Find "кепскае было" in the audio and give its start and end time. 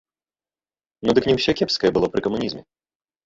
1.61-2.09